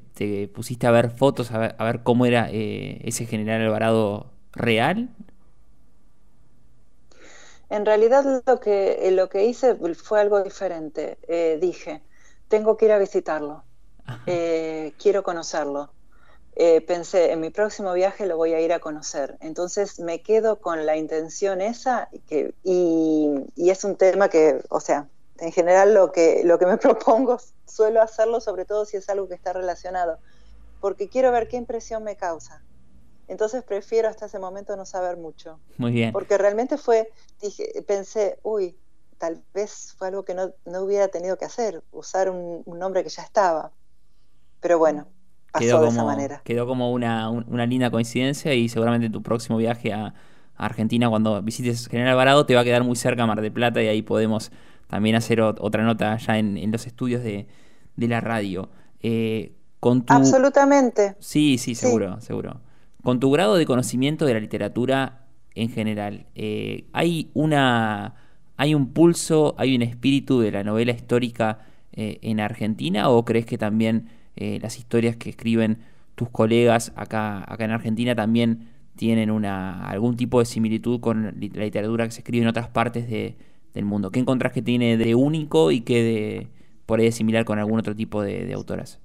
pusiste 0.54 0.88
a 0.88 0.92
ver 0.92 1.12
fotos, 1.12 1.52
a 1.52 1.60
ver, 1.60 2.04
cómo 2.04 2.26
era 2.26 2.50
eh, 2.52 3.02
ese 3.04 3.26
general 3.26 3.62
Alvarado 3.62 4.32
real? 4.54 5.10
En 7.70 7.86
realidad 7.86 8.44
lo 8.46 8.60
que, 8.60 9.08
eh, 9.08 9.12
lo 9.12 9.30
que 9.30 9.46
hice 9.46 9.76
fue 9.96 10.20
algo 10.20 10.44
diferente. 10.44 11.18
Eh, 11.28 11.58
dije, 11.62 12.02
tengo 12.48 12.78
que 12.78 12.86
ir 12.86 12.92
a 12.92 12.98
visitarlo, 12.98 13.64
quiero 14.26 15.24
conocerlo. 15.24 15.92
pensé, 16.88 17.32
en 17.32 17.40
mi 17.40 17.52
próximo 17.52 17.94
viaje 17.94 18.26
lo 18.26 18.36
voy 18.36 18.54
a 18.54 18.60
ir 18.60 18.74
a 18.74 18.80
conocer. 18.80 19.38
Entonces 19.40 20.00
me 20.00 20.22
quedo 20.22 20.60
con 20.60 20.86
la 20.86 20.98
intención 20.98 21.62
esa 21.62 22.10
que, 22.28 22.54
y, 22.64 23.30
y 23.56 23.70
es 23.70 23.84
un 23.84 23.96
tema 23.96 24.30
que, 24.30 24.62
o 24.70 24.80
sea, 24.80 25.08
en 25.42 25.52
general 25.52 25.94
lo 25.94 26.12
que, 26.12 26.42
lo 26.44 26.60
que 26.60 26.66
me 26.66 26.78
propongo 26.78 27.38
suelo 27.66 28.02
hacerlo 28.02 28.42
sobre 28.42 28.66
todo 28.66 28.86
si 28.86 28.98
es 28.98 29.10
algo 29.10 29.28
que 29.28 29.36
está 29.36 29.54
relacionado, 29.54 30.20
porque 30.80 31.10
quiero 31.10 31.32
ver 31.32 31.48
qué 31.48 31.58
impresión 31.58 32.04
me 32.04 32.16
causa. 32.16 32.64
Entonces 33.28 33.64
prefiero 33.64 34.10
hasta 34.10 34.26
ese 34.26 34.40
momento 34.40 34.76
no 34.76 34.86
saber 34.86 35.16
mucho. 35.16 35.60
Muy 35.78 35.92
bien. 35.92 36.12
Porque 36.12 36.38
realmente 36.38 36.78
fue, 36.78 37.12
dije, 37.40 37.84
pensé, 37.88 38.40
uy, 38.42 38.76
tal 39.20 39.44
vez 39.54 39.94
fue 39.98 40.08
algo 40.08 40.24
que 40.24 40.34
no, 40.34 40.52
hubiera 40.82 41.10
tenido 41.10 41.38
que 41.38 41.46
hacer, 41.46 41.84
usar 41.92 42.32
un, 42.32 42.64
nombre 42.66 43.04
que 43.04 43.10
ya 43.10 43.22
estaba. 43.22 43.72
Pero 44.62 44.80
bueno, 44.80 45.08
pasó 45.52 45.64
quedó 45.64 45.80
de 45.82 45.86
como, 45.88 45.92
esa 45.92 46.04
manera. 46.04 46.42
Quedó 46.44 46.66
como 46.66 46.92
una, 46.92 47.32
linda 47.68 47.92
coincidencia 47.92 48.54
y 48.56 48.68
seguramente 48.68 49.10
tu 49.12 49.22
próximo 49.22 49.58
viaje 49.58 49.94
a, 49.94 50.16
Argentina, 50.56 51.10
cuando 51.10 51.42
visites 51.42 51.88
General 51.88 52.12
Alvarado, 52.12 52.46
te 52.46 52.54
va 52.54 52.62
a 52.62 52.64
quedar 52.66 52.84
muy 52.84 52.98
cerca 52.98 53.26
Mar 53.26 53.40
de 53.40 53.50
Plata 53.50 53.82
y 53.82 53.88
ahí 53.88 54.02
podemos 54.02 54.52
también 54.90 55.16
hacer 55.16 55.40
otra 55.40 55.84
nota 55.84 56.18
ya 56.18 56.40
en, 56.40 56.72
los 56.72 56.88
estudios 56.88 57.24
de, 57.24 57.48
la 57.96 58.22
radio. 58.22 58.70
Eh, 59.02 59.54
con 59.80 60.04
Absolutamente. 60.08 61.16
Sí, 61.20 61.60
sí, 61.60 61.76
seguro, 61.76 62.20
seguro. 62.22 62.60
Con 63.04 63.20
tu 63.20 63.30
grado 63.30 63.56
de 63.56 63.68
conocimiento 63.68 64.26
de 64.26 64.34
la 64.34 64.40
literatura 64.40 65.28
en 65.54 65.70
general, 65.70 66.26
eh, 66.34 66.88
¿hay, 66.92 67.30
una, 67.36 68.16
¿hay 68.58 68.74
un 68.74 68.92
pulso, 68.92 69.54
hay 69.60 69.76
un 69.76 69.84
espíritu 69.84 70.40
de 70.40 70.52
la 70.52 70.64
novela 70.64 70.92
histórica 70.92 71.60
eh, 71.94 72.18
en 72.24 72.40
Argentina 72.40 73.10
o 73.10 73.24
crees 73.26 73.46
que 73.46 73.58
también 73.58 74.10
las 74.36 74.78
historias 74.78 75.18
que 75.18 75.32
escriben 75.32 75.80
tus 76.16 76.30
colegas 76.30 76.94
acá, 76.96 77.44
acá 77.46 77.66
en 77.66 77.72
Argentina 77.72 78.16
también 78.16 78.70
tienen 78.96 79.32
una, 79.32 79.86
algún 79.86 80.16
tipo 80.16 80.40
de 80.40 80.46
similitud 80.46 81.02
con 81.02 81.26
la 81.26 81.32
literatura 81.32 82.06
que 82.06 82.12
se 82.12 82.22
escribe 82.22 82.44
en 82.44 82.48
otras 82.48 82.70
partes 82.70 83.10
del 83.74 83.86
mundo? 83.86 84.12
¿Qué 84.12 84.20
encontrás 84.20 84.54
que 84.54 84.62
tiene 84.62 84.98
de 84.98 85.16
único 85.16 85.72
y 85.72 85.82
qué 85.82 86.04
de, 86.04 86.48
por 86.86 87.00
ahí 87.00 87.06
de 87.06 87.12
similar 87.12 87.46
con 87.46 87.60
algún 87.60 87.80
otro 87.80 87.96
tipo 87.96 88.22
de 88.22 88.54
autoras? 88.54 89.00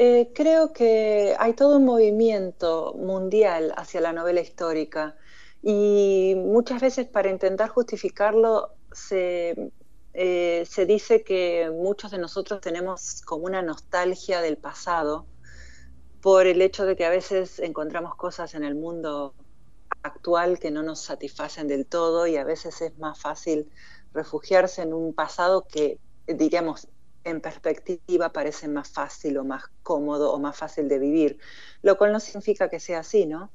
Eh, 0.00 0.30
creo 0.32 0.72
que 0.72 1.34
hay 1.40 1.54
todo 1.54 1.78
un 1.78 1.84
movimiento 1.84 2.94
mundial 2.96 3.74
hacia 3.76 4.00
la 4.00 4.12
novela 4.12 4.40
histórica 4.40 5.16
y 5.60 6.34
muchas 6.36 6.80
veces 6.80 7.08
para 7.08 7.30
intentar 7.30 7.68
justificarlo 7.68 8.70
se, 8.92 9.72
eh, 10.14 10.64
se 10.70 10.86
dice 10.86 11.24
que 11.24 11.68
muchos 11.74 12.12
de 12.12 12.18
nosotros 12.18 12.60
tenemos 12.60 13.22
como 13.22 13.46
una 13.46 13.60
nostalgia 13.60 14.40
del 14.40 14.56
pasado 14.56 15.26
por 16.20 16.46
el 16.46 16.62
hecho 16.62 16.86
de 16.86 16.94
que 16.94 17.04
a 17.04 17.10
veces 17.10 17.58
encontramos 17.58 18.14
cosas 18.14 18.54
en 18.54 18.62
el 18.62 18.76
mundo 18.76 19.34
actual 20.02 20.58
que 20.58 20.70
no 20.70 20.82
nos 20.82 21.00
satisfacen 21.00 21.68
del 21.68 21.86
todo 21.86 22.26
y 22.26 22.36
a 22.36 22.44
veces 22.44 22.80
es 22.82 22.98
más 22.98 23.20
fácil 23.20 23.70
refugiarse 24.12 24.82
en 24.82 24.92
un 24.94 25.14
pasado 25.14 25.66
que, 25.66 25.98
diríamos, 26.26 26.88
en 27.24 27.40
perspectiva 27.40 28.32
parece 28.32 28.68
más 28.68 28.90
fácil 28.90 29.36
o 29.38 29.44
más 29.44 29.64
cómodo 29.82 30.32
o 30.32 30.38
más 30.38 30.56
fácil 30.56 30.88
de 30.88 30.98
vivir, 30.98 31.38
lo 31.82 31.98
cual 31.98 32.12
no 32.12 32.20
significa 32.20 32.68
que 32.68 32.80
sea 32.80 33.00
así, 33.00 33.26
¿no? 33.26 33.50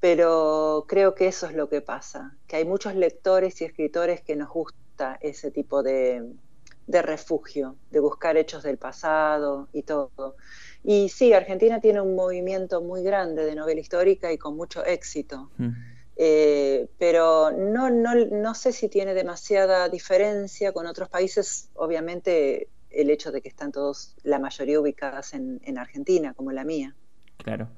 Pero 0.00 0.84
creo 0.86 1.14
que 1.14 1.26
eso 1.26 1.46
es 1.46 1.54
lo 1.54 1.68
que 1.68 1.80
pasa, 1.80 2.36
que 2.46 2.56
hay 2.56 2.64
muchos 2.64 2.94
lectores 2.94 3.60
y 3.60 3.64
escritores 3.64 4.22
que 4.22 4.36
nos 4.36 4.48
gusta 4.48 5.18
ese 5.20 5.50
tipo 5.50 5.82
de, 5.82 6.24
refugio, 6.88 7.76
de 7.90 8.00
buscar 8.00 8.36
hechos 8.36 8.62
del 8.62 8.78
pasado 8.78 9.68
y 9.72 9.82
todo. 9.82 10.36
Y 10.82 11.08
sí, 11.08 11.32
Argentina 11.32 11.80
tiene 11.80 12.00
un 12.00 12.14
movimiento 12.14 12.80
muy 12.80 13.02
grande 13.02 13.44
de 13.44 13.54
novela 13.54 13.80
histórica 13.80 14.32
y 14.32 14.38
con 14.38 14.56
mucho 14.56 14.84
éxito. 14.84 15.50
Mm. 15.58 15.70
Eh, 16.16 16.88
pero 16.98 17.52
no, 17.52 17.90
no, 17.90 18.14
no 18.14 18.54
sé 18.54 18.72
si 18.72 18.88
tiene 18.88 19.14
demasiada 19.14 19.88
diferencia 19.88 20.72
con 20.72 20.86
otros 20.86 21.08
países. 21.08 21.68
Obviamente 21.74 22.68
el 22.90 23.10
hecho 23.10 23.32
de 23.32 23.42
que 23.42 23.48
están 23.48 23.72
todos, 23.72 24.16
la 24.22 24.38
mayoría 24.38 24.80
ubicadas 24.80 25.34
en, 25.34 25.78
Argentina, 25.78 26.34
como 26.34 26.52
la 26.52 26.64
mía. 26.64 26.94
Claro. 27.36 27.68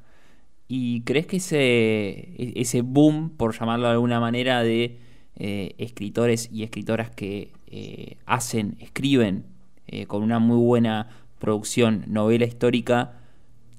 ¿Y 0.68 1.02
crees 1.02 1.26
que 1.26 1.36
ese, 1.36 1.58
e-, 1.58 2.52
ese 2.56 2.82
boom, 2.82 3.36
por 3.36 3.58
llamarlo 3.58 3.86
de 3.86 3.92
alguna 3.92 4.20
manera, 4.20 4.62
de 4.62 4.98
eh, 5.36 5.74
escritores 5.78 6.48
y 6.52 6.62
escritoras 6.62 7.10
que 7.10 7.52
eh, 7.70 8.18
hacen, 8.26 8.76
escriben 8.80 9.44
eh, 9.86 10.06
con 10.06 10.22
una 10.22 10.38
muy 10.38 10.58
buena 10.58 11.08
producción 11.38 12.04
novela 12.08 12.44
histórica, 12.44 13.20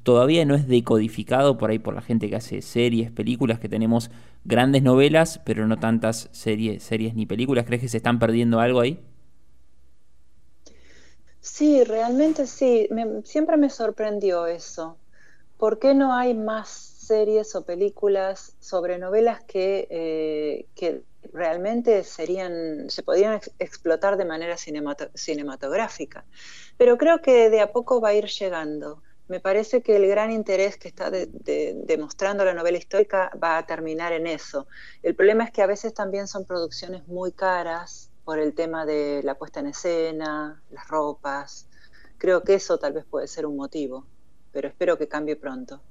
todavía 0.04 0.46
no 0.46 0.56
es 0.56 0.68
decodificado 0.68 1.58
por 1.58 1.70
ahí 1.72 1.80
por 1.80 1.94
la 1.94 2.02
gente 2.02 2.30
que 2.30 2.36
hace 2.36 2.62
series, 2.62 3.12
películas, 3.12 3.60
que 3.60 3.70
tenemos 3.70 4.12
grandes 4.46 4.84
novelas, 4.84 5.40
pero 5.46 5.68
no 5.68 5.80
tantas 5.80 6.30
series, 6.32 6.84
series 6.84 7.16
ni 7.16 7.26
películas? 7.26 7.66
¿Crees 7.66 7.82
que 7.82 7.90
se 7.90 7.98
están 7.98 8.20
perdiendo 8.20 8.60
algo 8.60 8.80
ahí? 8.82 9.00
Sí, 11.42 11.84
realmente 11.84 12.46
sí. 12.48 12.88
siempre 13.24 13.58
me 13.58 13.70
sorprendió 13.70 14.46
eso. 14.48 14.98
¿Por 15.58 15.80
qué 15.80 15.94
no 15.94 16.14
hay 16.14 16.34
más 16.34 16.70
series 16.70 17.56
o 17.56 17.66
películas 17.66 18.56
sobre 18.60 18.98
novelas 19.00 19.44
que, 19.46 19.88
eh, 19.90 20.68
que 20.76 21.04
realmente 21.34 22.04
serían, 22.04 22.90
se 22.90 23.04
podrían 23.04 23.40
explotar 23.60 24.18
de 24.18 24.26
manera 24.26 24.56
cinematográfica? 24.58 26.26
Pero 26.78 26.98
creo 26.98 27.22
que 27.22 27.50
de 27.50 27.62
a 27.62 27.72
poco 27.72 28.02
va 28.02 28.10
a 28.10 28.14
ir 28.14 28.26
llegando. 28.26 29.02
Me 29.28 29.40
parece 29.40 29.82
que 29.82 29.96
el 29.96 30.08
gran 30.08 30.32
interés 30.32 30.78
que 30.78 30.90
está 30.90 31.10
demostrando 31.10 32.44
la 32.44 32.54
novela 32.54 32.78
histórica 32.78 33.32
va 33.42 33.58
a 33.58 33.66
terminar 33.66 34.12
en 34.12 34.28
eso. 34.28 34.68
El 35.04 35.16
problema 35.16 35.46
es 35.46 35.52
que 35.52 35.62
a 35.62 35.68
veces 35.68 35.94
también 35.94 36.28
son 36.28 36.46
producciones 36.46 37.08
muy 37.08 37.32
caras 37.32 38.12
por 38.26 38.40
el 38.40 38.54
tema 38.54 38.86
de 38.86 39.22
la 39.24 39.36
puesta 39.36 39.62
en 39.62 39.68
escena, 39.68 40.62
las 40.70 40.88
ropas. 40.88 41.68
Creo 42.18 42.44
que 42.44 42.56
eso 42.56 42.78
tal 42.78 42.94
vez 42.94 43.06
puede 43.06 43.28
ser 43.28 43.46
un 43.46 43.56
motivo, 43.56 44.06
pero 44.52 44.68
espero 44.68 44.98
que 44.98 45.08
cambie 45.08 45.36
pronto. 45.36 45.82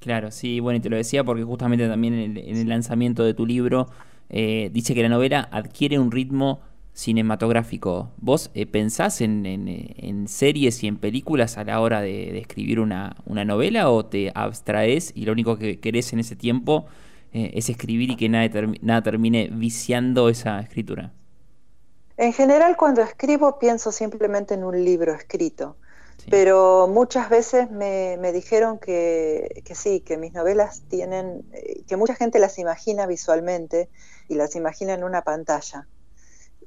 Claro, 0.00 0.30
sí, 0.30 0.60
bueno, 0.60 0.78
y 0.78 0.80
te 0.80 0.88
lo 0.88 0.96
decía 0.96 1.24
porque 1.24 1.42
justamente 1.44 1.86
también 1.86 2.14
en 2.14 2.36
el, 2.36 2.68
lanzamiento 2.68 3.22
de 3.22 3.34
tu 3.34 3.44
libro 3.44 3.88
eh, 4.30 4.70
dice 4.72 4.94
que 4.94 5.02
la 5.02 5.08
novela 5.08 5.48
adquiere 5.52 5.98
un 5.98 6.10
ritmo 6.10 6.60
cinematográfico. 6.92 8.10
¿Vos 8.18 8.50
eh, 8.54 8.66
pensás 8.66 9.20
en, 9.20 10.26
series 10.28 10.82
y 10.82 10.86
en 10.86 10.98
películas 10.98 11.58
a 11.58 11.64
la 11.64 11.80
hora 11.80 12.00
de, 12.00 12.38
escribir 12.38 12.80
una, 12.80 13.16
una, 13.26 13.44
novela 13.44 13.90
o 13.90 14.06
te 14.06 14.32
abstraes 14.34 15.12
y 15.14 15.24
lo 15.24 15.32
único 15.32 15.56
que 15.56 15.80
querés 15.80 16.12
en 16.12 16.20
ese 16.20 16.36
tiempo 16.36 16.86
eh, 17.32 17.52
es 17.54 17.68
escribir 17.68 18.10
y 18.10 18.16
que 18.16 18.28
nada, 18.28 18.48
nada 18.82 19.02
termine 19.02 19.48
viciando 19.52 20.28
esa 20.28 20.60
escritura? 20.60 21.12
En 22.16 22.32
general, 22.32 22.76
cuando 22.76 23.02
escribo, 23.02 23.58
pienso 23.58 23.92
simplemente 23.92 24.54
en 24.54 24.64
un 24.64 24.84
libro 24.84 25.14
escrito. 25.14 25.76
Pero 26.28 26.86
muchas 26.86 27.30
veces 27.30 27.70
me, 27.70 28.18
dijeron 28.32 28.78
que, 28.78 29.62
sí, 29.74 30.00
que 30.00 30.18
mis 30.18 30.34
novelas 30.34 30.82
tienen, 30.88 31.44
eh, 31.52 31.82
que 31.88 31.96
mucha 31.96 32.14
gente 32.14 32.38
las 32.38 32.58
imagina 32.58 33.06
visualmente 33.06 33.88
y 34.30 34.36
las 34.36 34.56
imagina 34.56 34.94
en 34.94 35.04
una 35.04 35.20
pantalla. 35.22 35.86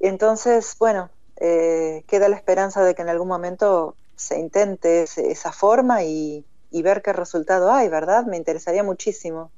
Entonces, 0.00 0.76
bueno, 0.78 1.10
eh, 1.40 2.04
queda 2.06 2.28
la 2.28 2.36
esperanza 2.36 2.84
de 2.84 2.94
que 2.94 3.02
en 3.02 3.08
algún 3.08 3.26
momento 3.26 3.96
se 4.14 4.38
intente 4.38 5.02
esa 5.02 5.50
forma 5.50 6.04
y 6.04 6.44
ver 6.70 7.02
qué 7.02 7.12
resultado 7.12 7.72
hay, 7.72 7.88
¿verdad? 7.88 8.26
Me 8.26 8.36
interesaría 8.36 8.84
muchísimo. 8.84 9.50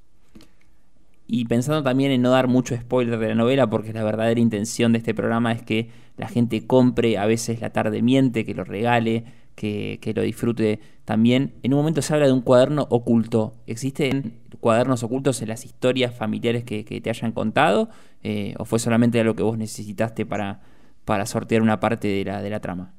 Y 1.29 1.47
pensando 1.47 1.83
también 1.83 2.13
en 2.13 2.23
no 2.23 2.31
dar 2.31 2.47
mucho 2.47 2.77
spoiler 2.77 3.19
de 3.19 3.29
la 3.29 3.35
novela, 3.35 3.69
porque 3.69 3.93
la 3.93 4.05
verdadera 4.05 4.41
intención 4.41 4.93
de 4.93 4.99
este 4.99 5.15
programa 5.15 5.53
es 5.53 5.63
que 5.63 5.91
la 6.17 6.29
gente 6.29 6.67
compre, 6.67 7.19
a 7.19 7.27
veces 7.27 7.61
la 7.61 7.71
tarde 7.71 8.01
miente, 8.01 8.45
que 8.45 8.55
lo 8.55 8.63
regale, 8.63 9.25
que, 9.57 10.13
lo 10.15 10.23
disfrute 10.23 10.79
también. 11.05 11.55
En 11.63 11.75
un 11.75 11.81
momento 11.81 12.01
se 12.01 12.15
habla 12.15 12.27
de 12.27 12.33
un 12.33 12.43
cuaderno 12.43 12.87
oculto. 12.91 13.55
¿Existen 13.67 14.35
cuadernos 14.67 15.05
ocultos 15.05 15.41
en 15.43 15.49
las 15.49 15.65
historias 15.65 16.13
familiares 16.13 16.65
que, 16.65 16.83
te 16.83 17.09
hayan 17.09 17.31
contado? 17.31 17.89
Eh, 18.25 18.57
¿O 18.59 18.65
fue 18.65 18.81
solamente 18.81 19.23
lo 19.23 19.37
que 19.37 19.45
vos 19.45 19.57
necesitaste 19.57 20.27
para, 20.27 20.61
para 21.05 21.25
sortear 21.25 21.63
una 21.63 21.79
parte 21.79 22.09
de 22.09 22.25
la, 22.25 22.43
de 22.43 22.51
la 22.51 22.59
trama? 22.59 22.93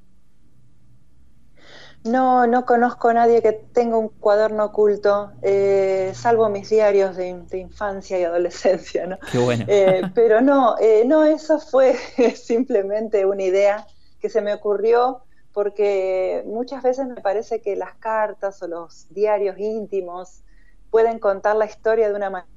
No, 2.05 2.47
no 2.47 2.65
conozco 2.65 3.09
a 3.09 3.15
nadie 3.15 3.41
que 3.41 3.51
tenga 3.51 3.97
un 3.97 4.07
cuaderno 4.07 4.63
oculto, 4.63 5.33
eh, 5.41 6.13
salvo 6.15 6.47
mis 6.47 6.69
diarios 6.69 7.17
de, 7.17 7.27
infancia 7.51 8.17
y 8.17 8.23
adolescencia, 8.23 9.05
¿no? 9.07 9.17
Qué 9.29 9.39
bueno. 9.39 9.65
Eh, 9.67 10.03
pero 10.15 10.39
no, 10.39 10.77
eh, 10.79 11.03
no, 11.05 11.25
eso 11.25 11.59
fue 11.59 11.97
simplemente 12.35 13.25
una 13.25 13.43
idea 13.43 13.87
que 14.21 14.29
se 14.29 14.39
me 14.39 14.53
ocurrió 14.53 15.23
porque 15.51 16.43
muchas 16.45 16.81
veces 16.81 17.07
me 17.07 17.19
parece 17.19 17.59
que 17.59 17.75
las 17.75 17.95
cartas 17.95 18.63
o 18.63 18.69
los 18.69 19.07
diarios 19.09 19.59
íntimos 19.59 20.43
pueden 20.89 21.19
contar 21.19 21.55
la 21.55 21.65
historia 21.65 22.09
de 22.09 22.15
una 22.15 22.29
manera 22.29 22.47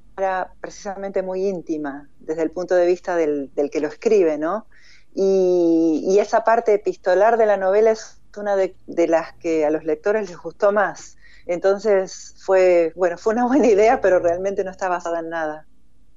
precisamente 0.60 1.22
muy 1.22 1.46
íntima, 1.46 2.08
desde 2.18 2.42
el 2.42 2.50
punto 2.50 2.74
de 2.74 2.86
vista 2.86 3.16
del, 3.16 3.50
que 3.70 3.80
lo 3.80 3.88
escribe, 3.88 4.38
¿no? 4.38 4.66
Y, 5.14 6.18
esa 6.20 6.44
parte 6.44 6.74
epistolar 6.74 7.38
de 7.38 7.46
la 7.46 7.56
novela 7.56 7.90
es 7.90 8.20
una 8.36 8.54
de, 8.56 8.74
las 9.08 9.32
que 9.34 9.64
a 9.64 9.70
los 9.70 9.84
lectores 9.84 10.28
les 10.28 10.38
gustó 10.38 10.70
más. 10.72 11.16
Entonces 11.46 12.34
fue, 12.38 12.92
bueno, 12.94 13.16
fue 13.16 13.32
una 13.32 13.46
buena 13.46 13.66
idea, 13.66 14.00
pero 14.00 14.18
realmente 14.18 14.62
no 14.62 14.70
está 14.70 14.88
basada 14.88 15.20
en 15.20 15.30
nada. 15.30 15.66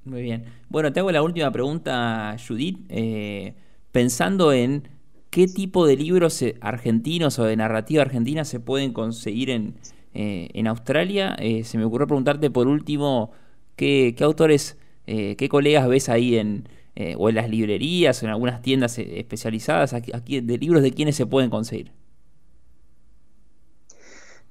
Muy 0.04 0.22
bien. 0.22 0.46
Bueno, 0.70 0.92
te 0.92 1.00
hago 1.00 1.12
la 1.12 1.24
última 1.24 1.52
pregunta, 1.52 2.36
Judith. 2.46 2.86
Eh, 2.90 3.56
pensando 3.92 4.52
en 4.52 4.90
qué 5.30 5.48
tipo 5.48 5.88
de 5.88 5.96
libros 5.96 6.44
argentinos 6.60 7.40
o 7.40 7.46
de 7.46 7.56
narrativa 7.56 8.02
argentina 8.02 8.44
se 8.44 8.60
pueden 8.60 8.92
conseguir 8.92 9.50
en, 9.50 9.76
eh, 10.14 10.50
en 10.54 10.68
Australia, 10.68 11.36
eh, 11.40 11.64
se 11.64 11.78
me 11.78 11.86
ocurrió 11.86 12.08
preguntarte 12.08 12.50
por 12.50 12.68
último 12.68 13.32
qué, 13.76 14.16
autores, 14.22 14.78
qué 15.06 15.48
colegas 15.50 15.88
ves 15.88 16.10
ahí 16.10 16.38
en, 16.38 16.68
eh, 16.96 17.16
o 17.18 17.28
en 17.30 17.36
las 17.36 17.50
librerías 17.50 18.22
o 18.22 18.26
en 18.26 18.32
algunas 18.32 18.62
tiendas 18.62 19.00
eh, 19.00 19.20
especializadas 19.20 19.94
aquí, 19.94 20.42
de 20.42 20.58
libros 20.60 20.84
de 20.84 20.92
quiénes 20.92 21.16
se 21.16 21.26
pueden 21.26 21.50
conseguir. 21.50 21.92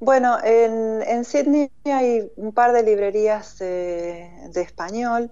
Bueno, 0.00 0.38
en, 0.42 1.24
Sydney 1.24 1.70
hay 1.84 2.28
un 2.34 2.52
par 2.52 2.72
de 2.72 2.82
librerías 2.82 3.60
de 3.60 4.30
español 4.56 5.30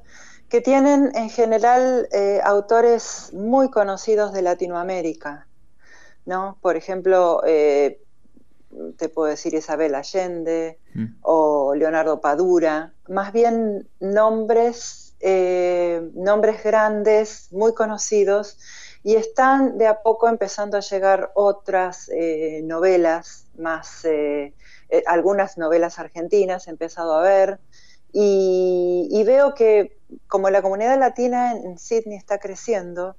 que 0.51 0.61
tienen 0.61 1.11
en 1.15 1.31
general 1.31 2.09
eh, 2.13 2.41
autores 2.45 3.33
muy 3.33 3.71
conocidos 3.71 4.33
de 4.33 4.43
Latinoamérica, 4.43 5.47
¿no? 6.27 6.59
Por 6.61 6.77
ejemplo, 6.77 7.43
eh, 7.47 8.01
te 8.97 9.09
puedo 9.09 9.29
decir 9.29 9.55
Isabel 9.55 9.95
Allende 9.95 10.79
mm. 10.95 11.05
o 11.23 11.75
Leonardo 11.75 12.21
Padura, 12.21 12.93
más 13.09 13.33
bien 13.33 13.89
nombres, 14.01 15.15
eh, 15.21 16.09
nombres 16.15 16.63
grandes, 16.63 17.49
muy 17.53 17.75
conocidos, 17.75 18.59
y 19.03 19.17
están 19.17 19.79
de 19.79 19.87
a 19.87 20.03
poco 20.03 20.29
empezando 20.29 20.77
a 20.77 20.81
llegar 20.81 21.31
otras 21.35 22.11
novelas, 22.65 23.47
más 23.57 24.07
algunas 25.07 25.57
novelas 25.57 25.99
argentinas 25.99 26.67
he 26.67 26.71
empezado 26.71 27.15
a 27.15 27.23
ver, 27.23 27.61
y, 28.13 29.23
veo 29.25 29.55
que 29.55 29.99
como 30.27 30.51
la 30.51 30.63
comunidad 30.63 30.99
latina 30.99 31.53
en 31.53 31.79
Sydney 31.79 32.17
está 32.17 32.39
creciendo, 32.39 33.17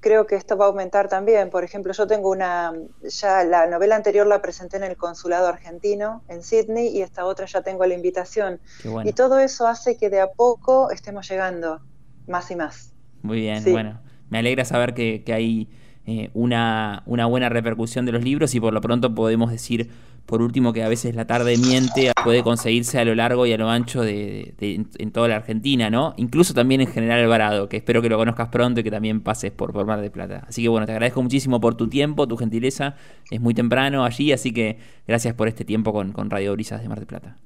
creo 0.00 0.26
que 0.26 0.36
esto 0.36 0.56
va 0.56 0.66
a 0.66 0.68
aumentar 0.68 1.08
también. 1.08 1.50
Por 1.50 1.64
ejemplo, 1.64 1.92
yo 1.92 2.06
tengo 2.06 2.30
una, 2.30 2.72
ya 3.02 3.44
la 3.44 3.66
novela 3.66 3.96
anterior 3.96 4.26
la 4.26 4.40
presenté 4.40 4.76
en 4.76 4.84
el 4.84 4.96
consulado 4.96 5.48
argentino 5.48 6.22
en 6.28 6.42
Sydney 6.42 6.88
y 6.88 7.02
esta 7.02 7.24
otra 7.24 7.46
ya 7.46 7.62
tengo 7.62 7.84
la 7.86 7.94
invitación. 7.94 8.60
Y 9.04 9.12
todo 9.12 9.38
eso 9.38 9.66
hace 9.66 9.96
que 9.96 10.10
de 10.10 10.20
a 10.20 10.28
poco 10.28 10.90
estemos 10.90 11.28
llegando 11.28 11.80
más 12.26 12.50
y 12.50 12.56
más. 12.56 12.92
Muy 13.22 13.40
bien, 13.40 13.64
bueno. 13.70 14.00
Me 14.30 14.38
alegra 14.38 14.64
saber 14.64 14.92
que, 14.92 15.24
hay 15.32 15.68
eh, 16.06 16.30
una, 16.34 17.02
una 17.06 17.26
buena 17.26 17.48
repercusión 17.48 18.04
de 18.04 18.12
los 18.12 18.22
libros 18.22 18.54
y 18.54 18.60
por 18.60 18.74
lo 18.74 18.80
pronto 18.80 19.14
podemos 19.14 19.50
decir 19.50 19.90
por 20.28 20.42
último, 20.42 20.74
que 20.74 20.82
a 20.82 20.88
veces 20.90 21.14
la 21.14 21.26
tarde 21.26 21.56
miente, 21.56 22.12
puede 22.22 22.42
conseguirse 22.42 22.98
a 22.98 23.04
lo 23.06 23.14
largo 23.14 23.46
y 23.46 23.54
a 23.54 23.56
lo 23.56 23.70
ancho 23.70 24.02
de, 24.02 24.54
en 24.60 25.10
toda 25.10 25.26
la 25.26 25.36
Argentina, 25.36 25.88
¿no? 25.88 26.12
Incluso 26.18 26.52
también 26.52 26.82
en 26.82 26.86
General 26.86 27.20
Alvarado, 27.20 27.70
que 27.70 27.78
espero 27.78 28.02
que 28.02 28.10
lo 28.10 28.18
conozcas 28.18 28.48
pronto 28.48 28.80
y 28.80 28.84
que 28.84 28.90
también 28.90 29.22
pases 29.22 29.52
por, 29.52 29.72
por 29.72 29.86
Mar 29.86 30.02
de 30.02 30.10
Plata. 30.10 30.44
Así 30.46 30.62
que 30.62 30.68
bueno, 30.68 30.84
te 30.84 30.92
agradezco 30.92 31.22
muchísimo 31.22 31.62
por 31.62 31.76
tu 31.76 31.88
tiempo, 31.88 32.28
tu 32.28 32.36
gentileza. 32.36 32.94
Es 33.30 33.40
muy 33.40 33.54
temprano 33.54 34.04
allí, 34.04 34.30
así 34.30 34.52
que 34.52 34.78
gracias 35.06 35.32
por 35.32 35.48
este 35.48 35.64
tiempo 35.64 35.94
con, 35.94 36.12
con 36.12 36.28
Radio 36.28 36.52
Brisas 36.52 36.82
de 36.82 36.90
Mar 36.90 37.00
de 37.00 37.06
Plata. 37.06 37.38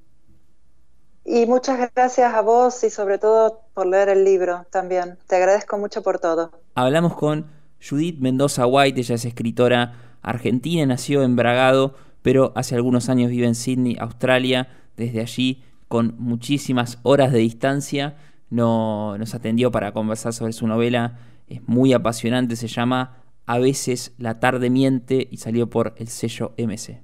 Y 1.24 1.46
muchas 1.46 1.88
gracias 1.94 2.34
a 2.34 2.40
vos 2.40 2.82
y 2.82 2.90
sobre 2.90 3.18
todo 3.18 3.60
por 3.74 3.86
leer 3.86 4.08
el 4.08 4.24
libro 4.24 4.66
también. 4.70 5.18
Te 5.28 5.36
agradezco 5.36 5.78
mucho 5.78 6.02
por 6.02 6.18
todo. 6.18 6.50
Hablamos 6.74 7.14
con 7.14 7.46
Judith 7.80 8.18
Mendoza 8.18 8.66
White, 8.66 8.98
ella 8.98 9.14
es 9.14 9.24
escritora 9.24 10.16
argentina, 10.20 10.84
nació 10.84 11.22
en 11.22 11.36
Bragado 11.36 11.94
pero 12.22 12.52
hace 12.54 12.74
algunos 12.74 13.08
años 13.08 13.30
vive 13.30 13.46
en 13.46 13.54
Sydney, 13.54 13.96
Australia. 14.00 14.68
Desde 14.96 15.20
allí, 15.20 15.62
con 15.88 16.14
muchísimas 16.18 16.98
horas 17.02 17.32
de 17.32 17.38
distancia, 17.40 18.16
no, 18.50 19.16
nos 19.18 19.34
atendió 19.34 19.70
para 19.70 19.92
conversar 19.92 20.32
sobre 20.32 20.52
su 20.52 20.66
novela. 20.66 21.18
Es 21.48 21.66
muy 21.66 21.92
apasionante, 21.92 22.56
se 22.56 22.68
llama 22.68 23.16
A 23.46 23.58
veces 23.58 24.14
la 24.18 24.38
tarde 24.40 24.70
miente 24.70 25.28
y 25.30 25.38
salió 25.38 25.68
por 25.68 25.94
el 25.96 26.08
sello 26.08 26.52
MC. 26.56 27.00